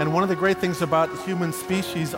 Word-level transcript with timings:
And 0.00 0.12
one 0.12 0.22
of 0.22 0.28
the 0.28 0.36
great 0.36 0.58
things 0.58 0.82
about 0.82 1.10
the 1.10 1.22
human 1.22 1.52
species 1.52 2.14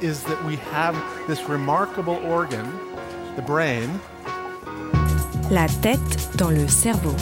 is 0.00 0.22
that 0.24 0.42
we 0.44 0.56
have 0.72 0.94
this 1.26 1.48
remarkable 1.48 2.16
organ, 2.24 2.66
the 3.36 3.42
brain. 3.42 3.88
La 5.50 5.66
tête 5.80 6.36
dans 6.36 6.50
le 6.50 6.68
cerveau. 6.68 7.14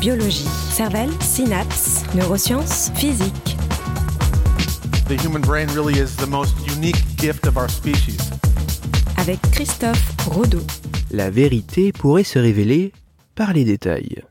Biologie, 0.00 0.48
cervelle, 0.70 1.10
synapses, 1.20 2.04
neurosciences, 2.14 2.90
physique. 2.94 3.56
The 5.08 5.16
human 5.16 5.40
brain 5.40 5.68
really 5.74 5.98
is 5.98 6.14
the 6.16 6.26
most 6.26 6.54
unique 6.66 7.02
gift 7.16 7.46
of 7.46 7.56
our 7.56 7.68
species. 7.68 8.30
Avec 9.16 9.40
Christophe 9.50 10.14
Rodeau. 10.26 10.62
La 11.10 11.30
vérité 11.30 11.92
pourrait 11.92 12.24
se 12.24 12.38
révéler 12.38 12.92
par 13.34 13.52
les 13.54 13.64
détails. 13.64 14.22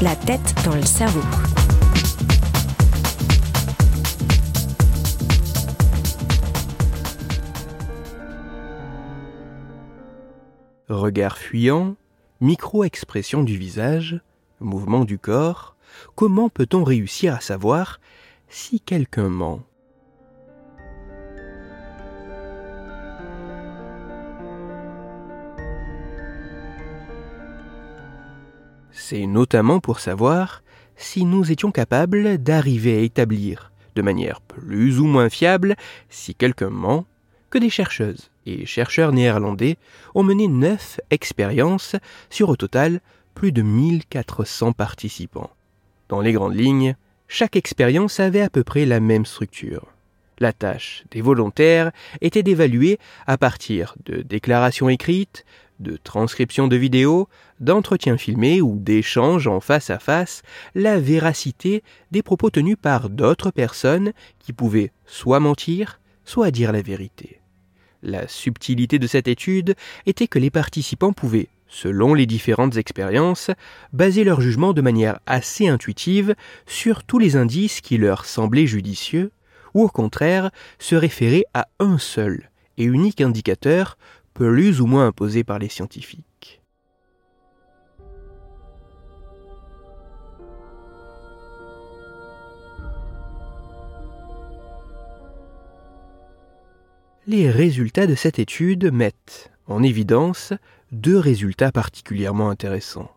La 0.00 0.14
tête 0.14 0.54
dans 0.64 0.74
le 0.74 0.84
cerveau. 0.84 1.22
Regard 10.88 11.36
fuyant, 11.36 11.96
micro-expression 12.40 13.42
du 13.42 13.56
visage, 13.56 14.20
mouvement 14.60 15.04
du 15.04 15.18
corps, 15.18 15.74
comment 16.14 16.48
peut-on 16.48 16.84
réussir 16.84 17.34
à 17.34 17.40
savoir 17.40 17.98
si 18.48 18.78
quelqu'un 18.78 19.28
ment? 19.28 19.62
C'est 28.92 29.26
notamment 29.26 29.80
pour 29.80 29.98
savoir 29.98 30.62
si 30.94 31.24
nous 31.24 31.50
étions 31.50 31.72
capables 31.72 32.38
d'arriver 32.38 32.98
à 32.98 33.00
établir, 33.00 33.72
de 33.96 34.02
manière 34.02 34.40
plus 34.40 35.00
ou 35.00 35.06
moins 35.06 35.30
fiable, 35.30 35.74
si 36.10 36.36
quelqu'un 36.36 36.70
ment, 36.70 37.06
que 37.50 37.58
des 37.58 37.70
chercheuses 37.70 38.30
et 38.46 38.64
chercheurs 38.64 39.12
néerlandais 39.12 39.76
ont 40.14 40.22
mené 40.22 40.48
neuf 40.48 41.00
expériences 41.10 41.96
sur 42.30 42.48
au 42.48 42.56
total 42.56 43.00
plus 43.34 43.52
de 43.52 43.62
1400 43.62 44.72
participants. 44.72 45.50
Dans 46.08 46.20
les 46.20 46.32
grandes 46.32 46.56
lignes, 46.56 46.96
chaque 47.28 47.56
expérience 47.56 48.20
avait 48.20 48.40
à 48.40 48.50
peu 48.50 48.64
près 48.64 48.86
la 48.86 49.00
même 49.00 49.26
structure. 49.26 49.86
La 50.38 50.52
tâche 50.52 51.04
des 51.10 51.22
volontaires 51.22 51.92
était 52.20 52.42
d'évaluer 52.42 52.98
à 53.26 53.38
partir 53.38 53.94
de 54.04 54.22
déclarations 54.22 54.88
écrites, 54.88 55.44
de 55.80 55.96
transcriptions 55.96 56.68
de 56.68 56.76
vidéos, 56.76 57.28
d'entretiens 57.60 58.16
filmés 58.16 58.60
ou 58.60 58.78
d'échanges 58.78 59.46
en 59.46 59.60
face 59.60 59.90
à 59.90 59.98
face, 59.98 60.42
la 60.74 60.98
véracité 60.98 61.82
des 62.10 62.22
propos 62.22 62.50
tenus 62.50 62.76
par 62.80 63.10
d'autres 63.10 63.50
personnes 63.50 64.12
qui 64.38 64.52
pouvaient 64.52 64.92
soit 65.06 65.40
mentir, 65.40 66.00
soit 66.24 66.50
dire 66.50 66.72
la 66.72 66.82
vérité. 66.82 67.40
La 68.02 68.28
subtilité 68.28 68.98
de 68.98 69.06
cette 69.06 69.28
étude 69.28 69.74
était 70.06 70.28
que 70.28 70.38
les 70.38 70.50
participants 70.50 71.12
pouvaient, 71.12 71.48
selon 71.68 72.14
les 72.14 72.26
différentes 72.26 72.76
expériences, 72.76 73.50
baser 73.92 74.24
leur 74.24 74.40
jugement 74.40 74.72
de 74.72 74.82
manière 74.82 75.18
assez 75.26 75.68
intuitive 75.68 76.34
sur 76.66 77.04
tous 77.04 77.18
les 77.18 77.36
indices 77.36 77.80
qui 77.80 77.98
leur 77.98 78.24
semblaient 78.24 78.66
judicieux, 78.66 79.30
ou 79.74 79.82
au 79.82 79.88
contraire 79.88 80.50
se 80.78 80.94
référer 80.94 81.44
à 81.54 81.68
un 81.80 81.98
seul 81.98 82.50
et 82.78 82.84
unique 82.84 83.20
indicateur 83.20 83.98
plus 84.34 84.80
ou 84.80 84.86
moins 84.86 85.06
imposé 85.06 85.44
par 85.44 85.58
les 85.58 85.68
scientifiques. 85.68 86.35
Les 97.28 97.50
résultats 97.50 98.06
de 98.06 98.14
cette 98.14 98.38
étude 98.38 98.92
mettent 98.92 99.50
en 99.66 99.82
évidence 99.82 100.52
deux 100.92 101.18
résultats 101.18 101.72
particulièrement 101.72 102.50
intéressants. 102.50 103.10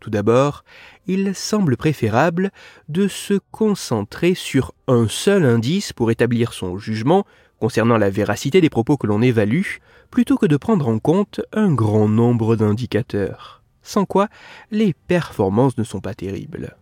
Tout 0.00 0.10
d'abord, 0.10 0.64
il 1.06 1.34
semble 1.34 1.78
préférable 1.78 2.50
de 2.90 3.08
se 3.08 3.40
concentrer 3.52 4.34
sur 4.34 4.74
un 4.86 5.08
seul 5.08 5.46
indice 5.46 5.94
pour 5.94 6.10
établir 6.10 6.52
son 6.52 6.76
jugement 6.76 7.24
concernant 7.58 7.96
la 7.96 8.10
véracité 8.10 8.60
des 8.60 8.68
propos 8.68 8.98
que 8.98 9.06
l'on 9.06 9.22
évalue, 9.22 9.78
plutôt 10.10 10.36
que 10.36 10.44
de 10.44 10.58
prendre 10.58 10.86
en 10.86 10.98
compte 10.98 11.40
un 11.54 11.72
grand 11.72 12.06
nombre 12.06 12.56
d'indicateurs, 12.56 13.62
sans 13.82 14.04
quoi 14.04 14.28
les 14.72 14.92
performances 14.92 15.78
ne 15.78 15.84
sont 15.84 16.00
pas 16.00 16.12
terribles. 16.12 16.76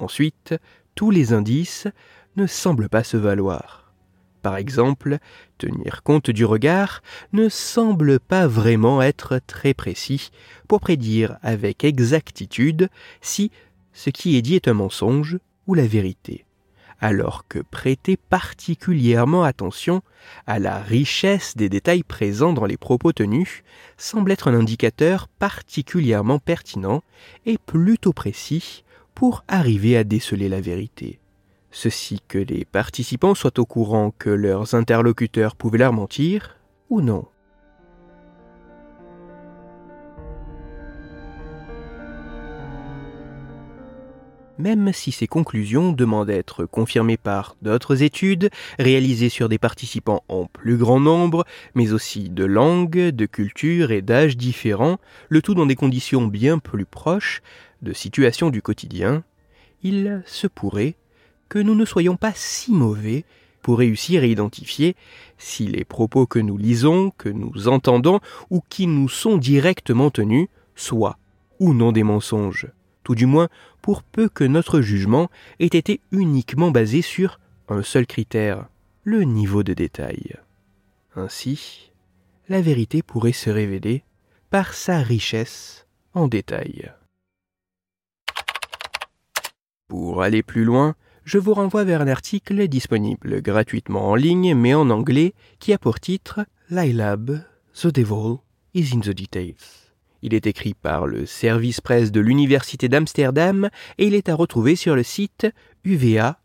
Ensuite, 0.00 0.56
tous 0.96 1.12
les 1.12 1.32
indices 1.32 1.86
ne 2.34 2.48
semblent 2.48 2.88
pas 2.88 3.04
se 3.04 3.16
valoir. 3.16 3.85
Par 4.46 4.58
exemple, 4.58 5.18
tenir 5.58 6.04
compte 6.04 6.30
du 6.30 6.44
regard 6.44 7.02
ne 7.32 7.48
semble 7.48 8.20
pas 8.20 8.46
vraiment 8.46 9.02
être 9.02 9.40
très 9.44 9.74
précis 9.74 10.30
pour 10.68 10.78
prédire 10.78 11.36
avec 11.42 11.82
exactitude 11.82 12.88
si 13.20 13.50
ce 13.92 14.08
qui 14.08 14.36
est 14.36 14.42
dit 14.42 14.54
est 14.54 14.68
un 14.68 14.74
mensonge 14.74 15.40
ou 15.66 15.74
la 15.74 15.84
vérité, 15.88 16.44
alors 17.00 17.48
que 17.48 17.58
prêter 17.58 18.16
particulièrement 18.16 19.42
attention 19.42 20.00
à 20.46 20.60
la 20.60 20.78
richesse 20.78 21.56
des 21.56 21.68
détails 21.68 22.04
présents 22.04 22.52
dans 22.52 22.66
les 22.66 22.76
propos 22.76 23.12
tenus 23.12 23.64
semble 23.96 24.30
être 24.30 24.46
un 24.46 24.54
indicateur 24.54 25.26
particulièrement 25.26 26.38
pertinent 26.38 27.02
et 27.46 27.58
plutôt 27.58 28.12
précis 28.12 28.84
pour 29.16 29.42
arriver 29.48 29.96
à 29.96 30.04
déceler 30.04 30.48
la 30.48 30.60
vérité 30.60 31.18
ceci 31.76 32.20
que 32.26 32.38
les 32.38 32.64
participants 32.64 33.34
soient 33.34 33.60
au 33.60 33.66
courant 33.66 34.10
que 34.18 34.30
leurs 34.30 34.74
interlocuteurs 34.74 35.54
pouvaient 35.54 35.76
leur 35.76 35.92
mentir 35.92 36.56
ou 36.88 37.02
non. 37.02 37.26
Même 44.58 44.90
si 44.94 45.12
ces 45.12 45.26
conclusions 45.26 45.92
demandent 45.92 46.28
d'être 46.28 46.64
confirmées 46.64 47.18
par 47.18 47.56
d'autres 47.60 48.02
études 48.02 48.48
réalisées 48.78 49.28
sur 49.28 49.50
des 49.50 49.58
participants 49.58 50.24
en 50.28 50.46
plus 50.46 50.78
grand 50.78 50.98
nombre, 50.98 51.44
mais 51.74 51.92
aussi 51.92 52.30
de 52.30 52.46
langues, 52.46 53.10
de 53.10 53.26
cultures 53.26 53.90
et 53.90 54.00
d'âges 54.00 54.38
différents, 54.38 54.96
le 55.28 55.42
tout 55.42 55.54
dans 55.54 55.66
des 55.66 55.76
conditions 55.76 56.26
bien 56.26 56.58
plus 56.58 56.86
proches 56.86 57.42
de 57.82 57.92
situations 57.92 58.48
du 58.48 58.62
quotidien, 58.62 59.24
il 59.82 60.22
se 60.24 60.46
pourrait 60.46 60.96
que 61.48 61.58
nous 61.58 61.74
ne 61.74 61.84
soyons 61.84 62.16
pas 62.16 62.32
si 62.34 62.72
mauvais 62.72 63.24
pour 63.62 63.78
réussir 63.78 64.22
à 64.22 64.26
identifier 64.26 64.94
si 65.38 65.66
les 65.66 65.84
propos 65.84 66.26
que 66.26 66.38
nous 66.38 66.56
lisons, 66.56 67.10
que 67.18 67.28
nous 67.28 67.68
entendons 67.68 68.20
ou 68.50 68.62
qui 68.68 68.86
nous 68.86 69.08
sont 69.08 69.38
directement 69.38 70.10
tenus 70.10 70.48
soient 70.74 71.18
ou 71.58 71.74
non 71.74 71.90
des 71.92 72.02
mensonges, 72.02 72.68
tout 73.02 73.14
du 73.14 73.26
moins 73.26 73.48
pour 73.82 74.02
peu 74.02 74.28
que 74.28 74.44
notre 74.44 74.80
jugement 74.80 75.30
ait 75.58 75.66
été 75.66 76.00
uniquement 76.12 76.70
basé 76.70 77.02
sur 77.02 77.40
un 77.68 77.82
seul 77.82 78.06
critère, 78.06 78.68
le 79.04 79.22
niveau 79.22 79.62
de 79.62 79.74
détail. 79.74 80.36
Ainsi, 81.16 81.90
la 82.48 82.60
vérité 82.60 83.02
pourrait 83.02 83.32
se 83.32 83.50
révéler 83.50 84.04
par 84.50 84.74
sa 84.74 84.98
richesse 84.98 85.86
en 86.14 86.28
détail. 86.28 86.92
Pour 89.88 90.22
aller 90.22 90.42
plus 90.42 90.64
loin, 90.64 90.94
je 91.26 91.38
vous 91.38 91.54
renvoie 91.54 91.82
vers 91.82 92.00
un 92.00 92.08
article 92.08 92.68
disponible 92.68 93.42
gratuitement 93.42 94.10
en 94.10 94.14
ligne 94.14 94.54
mais 94.54 94.74
en 94.74 94.88
anglais 94.90 95.34
qui 95.58 95.72
a 95.72 95.78
pour 95.78 95.98
titre 95.98 96.46
l'iLab, 96.70 97.44
The 97.74 97.88
Devil 97.88 98.38
is 98.74 98.94
in 98.94 99.00
the 99.00 99.10
Details. 99.10 99.56
Il 100.22 100.34
est 100.34 100.46
écrit 100.46 100.74
par 100.74 101.06
le 101.06 101.26
service 101.26 101.80
presse 101.80 102.12
de 102.12 102.20
l'Université 102.20 102.88
d'Amsterdam 102.88 103.70
et 103.98 104.06
il 104.06 104.14
est 104.14 104.28
à 104.28 104.36
retrouver 104.36 104.76
sur 104.76 104.94
le 104.94 105.02
site 105.02 105.48
uva.nl. 105.84 106.36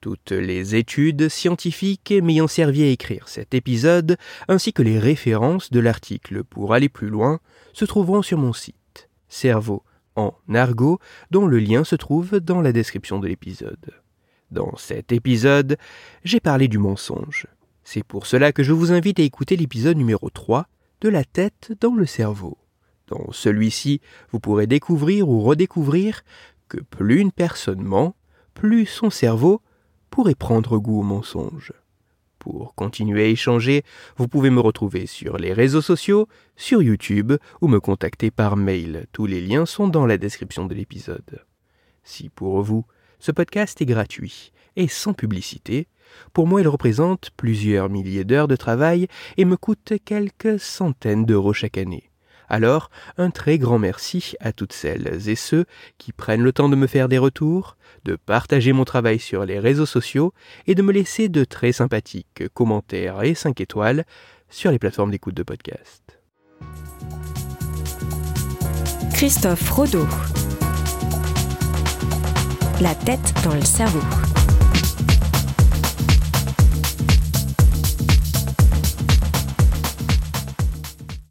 Toutes 0.00 0.32
les 0.32 0.74
études 0.74 1.28
scientifiques 1.28 2.14
m'ayant 2.22 2.48
servi 2.48 2.84
à 2.84 2.88
écrire 2.88 3.28
cet 3.28 3.52
épisode, 3.52 4.16
ainsi 4.48 4.72
que 4.72 4.82
les 4.82 4.98
références 4.98 5.70
de 5.70 5.78
l'article 5.78 6.42
pour 6.42 6.72
aller 6.72 6.88
plus 6.88 7.08
loin, 7.08 7.38
se 7.74 7.84
trouveront 7.84 8.22
sur 8.22 8.38
mon 8.38 8.54
site 8.54 9.10
cerveau 9.28 9.82
en 10.16 10.34
argot 10.54 10.98
dont 11.30 11.46
le 11.46 11.58
lien 11.58 11.84
se 11.84 11.96
trouve 11.96 12.40
dans 12.40 12.60
la 12.60 12.72
description 12.72 13.18
de 13.18 13.28
l'épisode. 13.28 13.92
Dans 14.50 14.76
cet 14.76 15.12
épisode, 15.12 15.78
j'ai 16.24 16.40
parlé 16.40 16.68
du 16.68 16.78
mensonge. 16.78 17.46
C'est 17.84 18.04
pour 18.04 18.26
cela 18.26 18.52
que 18.52 18.62
je 18.62 18.72
vous 18.72 18.92
invite 18.92 19.18
à 19.18 19.22
écouter 19.22 19.56
l'épisode 19.56 19.96
numéro 19.96 20.30
3 20.30 20.66
de 21.00 21.08
la 21.08 21.24
tête 21.24 21.72
dans 21.80 21.94
le 21.94 22.06
cerveau. 22.06 22.58
Dans 23.08 23.32
celui-ci, 23.32 24.00
vous 24.30 24.40
pourrez 24.40 24.66
découvrir 24.66 25.28
ou 25.28 25.40
redécouvrir 25.40 26.22
que 26.68 26.80
plus 26.80 27.20
une 27.20 27.32
personne 27.32 27.82
ment, 27.82 28.14
plus 28.54 28.86
son 28.86 29.10
cerveau 29.10 29.60
pourrait 30.10 30.34
prendre 30.34 30.78
goût 30.78 31.00
au 31.00 31.02
mensonge. 31.02 31.72
Pour 32.42 32.74
continuer 32.74 33.22
à 33.22 33.26
échanger, 33.28 33.84
vous 34.16 34.26
pouvez 34.26 34.50
me 34.50 34.58
retrouver 34.58 35.06
sur 35.06 35.38
les 35.38 35.52
réseaux 35.52 35.80
sociaux, 35.80 36.26
sur 36.56 36.82
YouTube 36.82 37.34
ou 37.60 37.68
me 37.68 37.78
contacter 37.78 38.32
par 38.32 38.56
mail. 38.56 39.06
Tous 39.12 39.26
les 39.26 39.40
liens 39.40 39.64
sont 39.64 39.86
dans 39.86 40.06
la 40.06 40.18
description 40.18 40.66
de 40.66 40.74
l'épisode. 40.74 41.44
Si 42.02 42.30
pour 42.30 42.60
vous, 42.62 42.84
ce 43.20 43.30
podcast 43.30 43.80
est 43.80 43.86
gratuit 43.86 44.52
et 44.74 44.88
sans 44.88 45.12
publicité, 45.12 45.86
pour 46.32 46.48
moi 46.48 46.60
il 46.60 46.66
représente 46.66 47.30
plusieurs 47.36 47.88
milliers 47.88 48.24
d'heures 48.24 48.48
de 48.48 48.56
travail 48.56 49.06
et 49.36 49.44
me 49.44 49.56
coûte 49.56 49.92
quelques 50.04 50.58
centaines 50.58 51.24
d'euros 51.24 51.52
chaque 51.52 51.78
année. 51.78 52.11
Alors, 52.52 52.90
un 53.16 53.30
très 53.30 53.56
grand 53.56 53.78
merci 53.78 54.34
à 54.38 54.52
toutes 54.52 54.74
celles 54.74 55.26
et 55.26 55.36
ceux 55.36 55.64
qui 55.96 56.12
prennent 56.12 56.42
le 56.42 56.52
temps 56.52 56.68
de 56.68 56.76
me 56.76 56.86
faire 56.86 57.08
des 57.08 57.16
retours, 57.16 57.78
de 58.04 58.14
partager 58.14 58.74
mon 58.74 58.84
travail 58.84 59.18
sur 59.18 59.46
les 59.46 59.58
réseaux 59.58 59.86
sociaux 59.86 60.34
et 60.66 60.74
de 60.74 60.82
me 60.82 60.92
laisser 60.92 61.30
de 61.30 61.44
très 61.44 61.72
sympathiques 61.72 62.46
commentaires 62.52 63.22
et 63.22 63.34
5 63.34 63.58
étoiles 63.62 64.04
sur 64.50 64.70
les 64.70 64.78
plateformes 64.78 65.10
d'écoute 65.10 65.34
de 65.34 65.42
podcast. 65.42 66.20
Christophe 69.14 69.70
Rodeau. 69.70 70.06
La 72.82 72.94
tête 72.94 73.32
dans 73.44 73.54
le 73.54 73.62
cerveau. 73.62 74.02